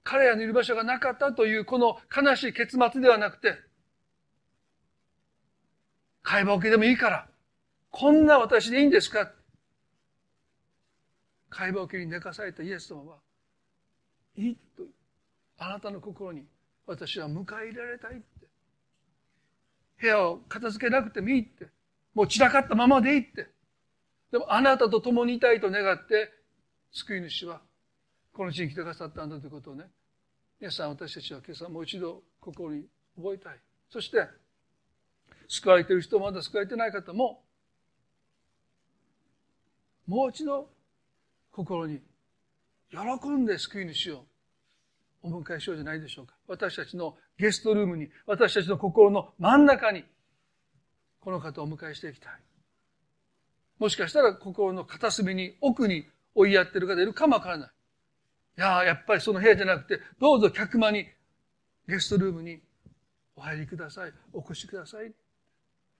[0.05, 3.55] 彼らのいる場所がなかったというこの悲しい結末ではなくて、
[6.23, 7.27] 会話受けでもいいから、
[7.91, 9.31] こんな私でいいんですか？
[11.49, 13.17] 会話受けに寝かされたイエス様は、
[14.37, 14.85] いいと、
[15.59, 16.45] あなたの心に
[16.87, 18.25] 私は迎え入れられたいって。
[20.01, 21.67] 部屋を片付けなくてもいいって。
[22.15, 23.49] もう散らかったままでいいって。
[24.31, 26.33] でもあなたと共にいたいと願って、
[26.93, 27.61] 救い主は
[28.33, 29.85] この地に来てくださったんだということをね、
[30.61, 32.85] 皆さん私たちは今朝もう一度心に
[33.17, 33.59] 覚えたい。
[33.91, 34.25] そして、
[35.49, 37.43] 救われている人まだ救われてない方も、
[40.11, 40.69] もう一度
[41.53, 42.01] 心に
[42.91, 44.25] 喜んで救い主を
[45.23, 46.35] お迎えしようじゃないでしょうか。
[46.49, 50.05] 私たちのゲストルームに、私たちの心の真ん中に、
[51.21, 52.33] この方をお迎えしていきたい。
[53.79, 56.05] もしかしたら心の片隅に、奥に
[56.35, 57.71] 追いやってる方いるかもわからない。
[58.59, 61.07] いややっぱりその部屋じゃなくて、どうぞ客間に、
[61.87, 62.61] ゲストルームに
[63.37, 64.13] お入りください。
[64.33, 65.13] お越しください。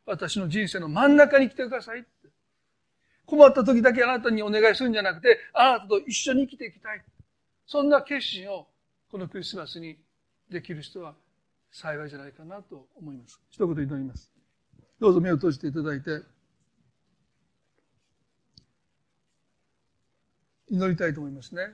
[0.05, 2.05] 私の人生の真ん中に来てください。
[3.31, 7.01] 困った時だけあなたにお願いするんじゃなくて、あなたと一緒に生きていきたい。
[7.65, 8.67] そんな決心を
[9.09, 9.97] このクリスマスに
[10.51, 11.15] できる人は
[11.71, 13.41] 幸いじゃないかなと思います。
[13.49, 14.33] 一言祈ります。
[14.99, 16.23] どうぞ目を閉じていただいて、
[20.69, 21.69] 祈りたいと思いますね。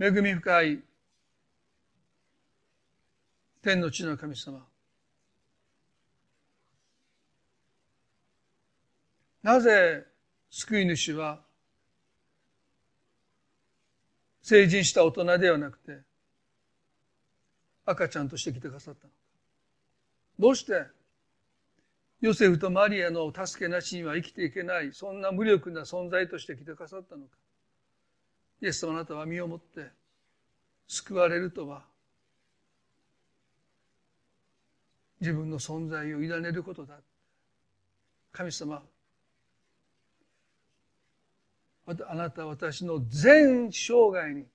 [0.00, 0.82] 恵み深い
[3.62, 4.66] 天の地の神様。
[9.42, 10.04] なぜ
[10.50, 11.40] 救い主は
[14.42, 15.98] 成人した大人ではなくて
[17.84, 19.16] 赤ちゃんとして来てくださったのか。
[20.38, 20.84] どうして
[22.20, 27.36] ヨセフとマリアの助けなしには生きていけないそんな無力な存在として来てくださったのか。
[28.60, 29.88] イエス様あなたは身をもって
[30.86, 31.82] 救われるとは
[35.20, 36.94] 自分の存在を委ねることだ。
[38.30, 38.82] 神様
[41.86, 44.46] あなたは私の全生涯に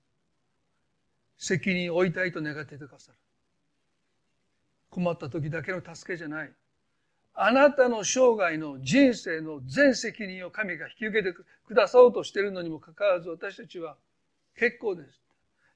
[1.36, 3.18] 責任を負いたいと願っていてくださる。
[4.90, 6.52] 困った時だけの助けじゃない。
[7.34, 13.96] あなたの生涯の人生の全責任を神が引き受けてくださろうとしているのにもかかわらず私たちは
[14.56, 15.20] 結構です。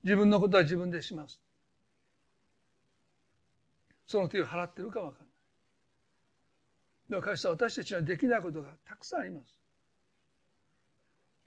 [0.03, 1.41] 自分のことは自分でします。
[4.09, 5.27] その手を払ってるかわかんない。
[7.11, 9.62] でも神様私たちにはできないことがたくさんあります。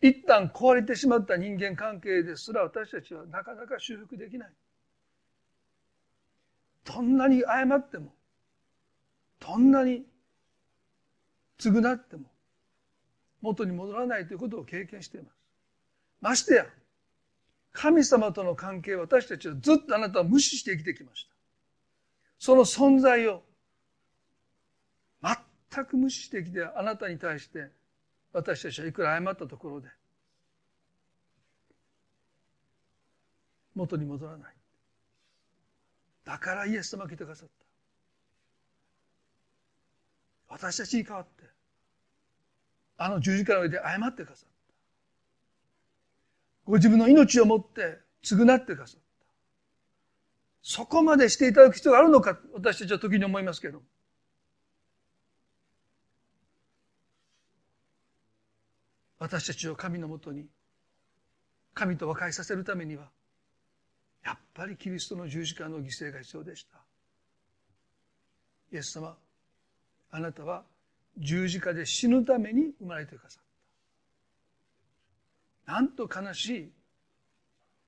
[0.08, 4.50] 一旦壊れてしまった人間関係ですら私たちはなかなか修復できない。
[6.84, 8.14] どんなに謝っても、
[9.40, 10.06] どんなに
[11.58, 12.26] 償っても、
[13.42, 15.36] 元に戻らないということを経験しています。
[16.22, 16.68] ましてや、
[17.72, 21.34] 神様との関係私たちはずっとあなたは無視して生きてきました。
[22.38, 23.42] その存在を
[25.24, 27.72] 全く無視してきてあなたに対して
[28.36, 29.88] 私たちはいくら謝ったところで
[33.74, 34.54] 元に戻らない。
[36.26, 37.50] だからイエス様来てくださっ
[40.50, 40.54] た。
[40.54, 41.46] 私たちに代わって
[42.98, 44.56] あの十字架の上で謝ってくださった。
[46.66, 49.06] ご自分の命をもって償ってくださった。
[50.62, 53.86] そこまでしていただく必要があるのか、私たちは時に思いますけども。
[59.26, 60.46] 私たちを神のもとに、
[61.74, 63.10] 神と和解させるためには、
[64.24, 66.78] やっぱりキリストの十字架の犠牲が必要でした。
[68.72, 69.18] イエス様、
[70.12, 70.64] あなたは
[71.18, 73.44] 十字架で死ぬために生まれてくださっ
[75.66, 75.72] た。
[75.72, 76.72] なんと悲しい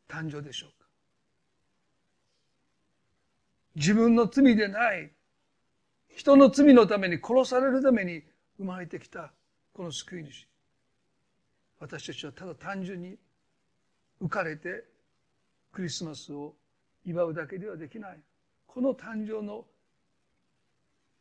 [0.09, 0.88] 誕生でしょうか。
[3.75, 5.11] 自分の罪でない、
[6.15, 8.23] 人の罪のために殺されるために
[8.57, 9.31] 生まれてきた
[9.73, 10.47] この救い主。
[11.80, 13.17] 私たちはただ単純に
[14.21, 14.84] 浮かれて
[15.71, 16.55] クリスマスを
[17.05, 18.19] 祝うだけではできない。
[18.65, 19.65] この誕生の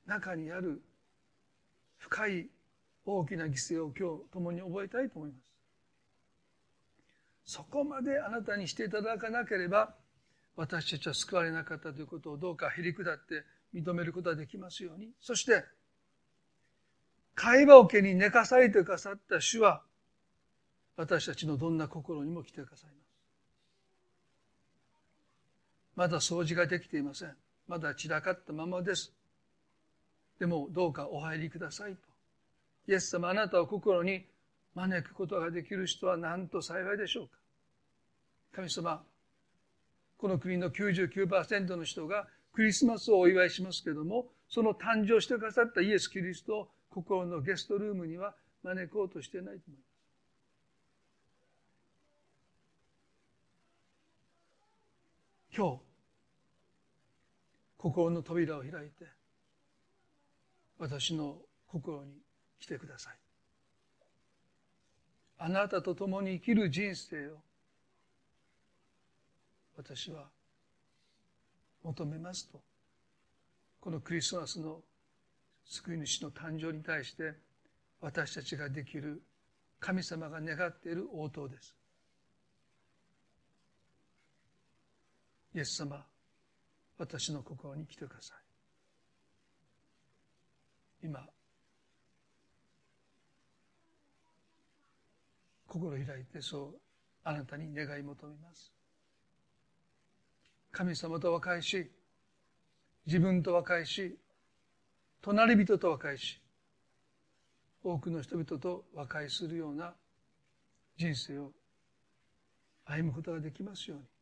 [0.06, 0.82] 中にある
[1.98, 2.48] 深い
[3.04, 5.36] 大きな犠牲を今日共に覚えたいと思いま
[7.44, 7.52] す。
[7.56, 9.94] そこまであなたにしていただかなければ
[10.56, 13.44] 私たちは救われなかったということをどうかへり下って
[13.74, 15.10] 認めることができますように。
[15.20, 15.64] そして
[17.34, 19.82] 会話桶に寝かされてくださった主は
[20.96, 23.06] 私たちのどんな心にも来てくださいます。
[25.94, 27.34] まだ掃除ができていません。
[27.68, 29.12] まだ散らかったままです。
[30.38, 31.98] でもどうかお入りくださいと。
[32.88, 34.24] イエス様あなたを心に
[34.74, 37.38] 招くことができる人は何と幸いでしょうか。
[38.52, 39.02] 神様、
[40.18, 49.85] この国の99%の人がクリスマスをお祝いしますけれども、その誕生してくださったイエス・キリストを心のゲストルームには招こうとしていないと思います。
[55.56, 55.78] 今日
[57.78, 59.06] 心の扉を開いて
[60.78, 62.12] 私の心に
[62.60, 63.14] 来てください。
[65.38, 67.36] あなたと共に生きる人生を
[69.78, 70.24] 私は
[71.82, 72.60] 求めますと
[73.80, 74.80] このクリスマスの
[75.64, 77.32] 救い主の誕生に対して
[78.00, 79.22] 私たちができる
[79.80, 81.74] 神様が願っている応答です。
[85.56, 86.04] イエス様、
[86.98, 88.34] 私の心に来てくださ
[91.02, 91.06] い。
[91.06, 91.26] 今、
[95.66, 96.80] 心開いてそう
[97.24, 98.70] あなたに願い求めます。
[100.72, 101.90] 神様と和解し、
[103.06, 104.14] 自分と和解し、
[105.22, 106.38] 隣人と和解し、
[107.82, 109.94] 多くの人々と和解するような
[110.98, 111.50] 人生を
[112.84, 114.15] 歩むことができますように。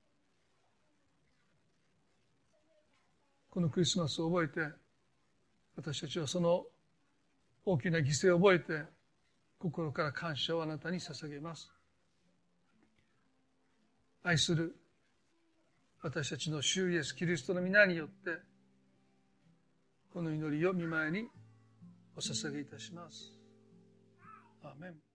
[3.55, 4.75] このクリスマスを覚えて
[5.77, 6.65] 私たちはその
[7.65, 8.83] 大きな犠牲を覚えて
[9.61, 11.71] 心から感謝をあなたに捧げます
[14.25, 14.75] 愛する
[16.03, 18.39] 私たちの主イエスキリストの皆によって
[20.13, 21.29] この祈りを見舞いに
[22.17, 23.33] お捧げいたします。
[24.63, 25.14] アーメン